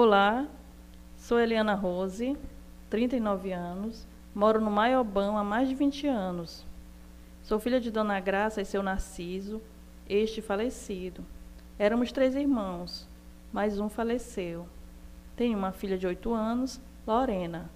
Olá, 0.00 0.46
sou 1.16 1.40
Eliana 1.40 1.74
Rose, 1.74 2.36
39 2.88 3.50
anos, 3.50 4.06
moro 4.32 4.60
no 4.60 4.70
Maiobão 4.70 5.36
há 5.36 5.42
mais 5.42 5.68
de 5.68 5.74
20 5.74 6.06
anos. 6.06 6.64
Sou 7.42 7.58
filha 7.58 7.80
de 7.80 7.90
Dona 7.90 8.20
Graça 8.20 8.60
e 8.60 8.64
seu 8.64 8.80
Narciso, 8.80 9.60
este 10.08 10.40
falecido. 10.40 11.24
Éramos 11.76 12.12
três 12.12 12.36
irmãos, 12.36 13.08
mas 13.52 13.80
um 13.80 13.88
faleceu. 13.88 14.68
Tenho 15.34 15.58
uma 15.58 15.72
filha 15.72 15.98
de 15.98 16.06
8 16.06 16.32
anos, 16.32 16.80
Lorena. 17.04 17.68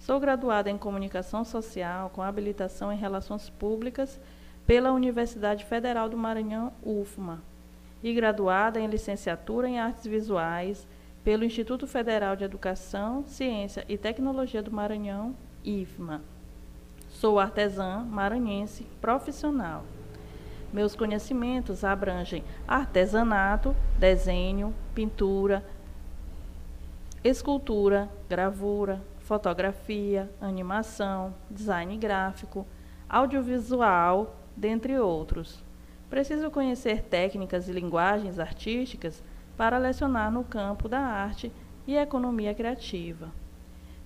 Sou 0.00 0.18
graduada 0.18 0.68
em 0.68 0.76
Comunicação 0.76 1.44
Social 1.44 2.10
com 2.10 2.22
habilitação 2.22 2.92
em 2.92 2.98
Relações 2.98 3.48
Públicas 3.50 4.20
pela 4.66 4.90
Universidade 4.90 5.64
Federal 5.64 6.08
do 6.08 6.16
Maranhão, 6.16 6.72
UFMA, 6.82 7.40
e 8.02 8.12
graduada 8.12 8.80
em 8.80 8.88
Licenciatura 8.88 9.68
em 9.68 9.78
Artes 9.78 10.08
Visuais 10.08 10.84
pelo 11.28 11.44
Instituto 11.44 11.86
Federal 11.86 12.34
de 12.36 12.44
Educação, 12.44 13.22
Ciência 13.26 13.84
e 13.86 13.98
Tecnologia 13.98 14.62
do 14.62 14.72
Maranhão, 14.72 15.36
IFMA. 15.62 16.22
Sou 17.10 17.38
artesã 17.38 17.98
maranhense 17.98 18.86
profissional. 18.98 19.84
Meus 20.72 20.96
conhecimentos 20.96 21.84
abrangem 21.84 22.42
artesanato, 22.66 23.76
desenho, 23.98 24.74
pintura, 24.94 25.62
escultura, 27.22 28.08
gravura, 28.26 28.98
fotografia, 29.18 30.30
animação, 30.40 31.34
design 31.50 31.94
gráfico, 31.98 32.66
audiovisual, 33.06 34.34
dentre 34.56 34.98
outros. 34.98 35.62
Preciso 36.08 36.50
conhecer 36.50 37.02
técnicas 37.02 37.68
e 37.68 37.72
linguagens 37.72 38.38
artísticas 38.38 39.22
para 39.58 39.76
lecionar 39.76 40.30
no 40.30 40.44
campo 40.44 40.88
da 40.88 41.00
arte 41.00 41.50
e 41.84 41.96
economia 41.96 42.54
criativa. 42.54 43.28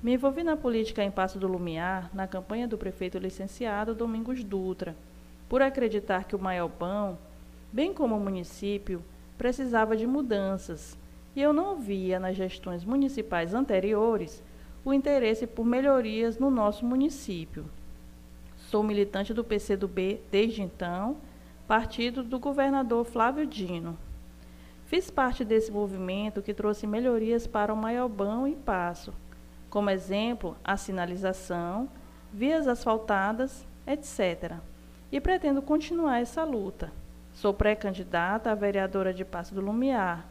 Me 0.02 0.14
envolvi 0.14 0.42
na 0.42 0.56
política 0.56 1.04
em 1.04 1.10
Passo 1.10 1.38
do 1.38 1.46
Lumiar, 1.46 2.10
na 2.14 2.26
campanha 2.26 2.66
do 2.66 2.78
prefeito 2.78 3.18
licenciado 3.18 3.94
Domingos 3.94 4.42
Dutra, 4.42 4.96
por 5.50 5.60
acreditar 5.60 6.24
que 6.24 6.34
o 6.34 6.38
Maiobão, 6.38 7.18
bem 7.70 7.92
como 7.92 8.16
o 8.16 8.20
município, 8.20 9.04
precisava 9.36 9.94
de 9.94 10.06
mudanças, 10.06 10.96
e 11.36 11.42
eu 11.42 11.52
não 11.52 11.76
via 11.76 12.18
nas 12.18 12.34
gestões 12.34 12.82
municipais 12.82 13.52
anteriores 13.52 14.42
o 14.82 14.92
interesse 14.94 15.46
por 15.46 15.66
melhorias 15.66 16.38
no 16.38 16.50
nosso 16.50 16.84
município. 16.84 17.66
Sou 18.56 18.82
militante 18.82 19.34
do 19.34 19.44
PCdoB 19.44 20.18
desde 20.30 20.62
então, 20.62 21.18
partido 21.68 22.22
do 22.22 22.38
governador 22.38 23.04
Flávio 23.04 23.46
Dino. 23.46 23.98
Fiz 24.92 25.10
parte 25.10 25.42
desse 25.42 25.72
movimento 25.72 26.42
que 26.42 26.52
trouxe 26.52 26.86
melhorias 26.86 27.46
para 27.46 27.72
o 27.72 27.76
Maiobão 27.76 28.46
e 28.46 28.54
Passo, 28.54 29.14
como 29.70 29.88
exemplo, 29.88 30.54
a 30.62 30.76
sinalização, 30.76 31.88
vias 32.30 32.68
asfaltadas, 32.68 33.66
etc. 33.86 34.56
E 35.10 35.18
pretendo 35.18 35.62
continuar 35.62 36.20
essa 36.20 36.44
luta. 36.44 36.92
Sou 37.32 37.54
pré-candidata 37.54 38.50
a 38.50 38.54
vereadora 38.54 39.14
de 39.14 39.24
Passo 39.24 39.54
do 39.54 39.62
Lumiar. 39.62 40.28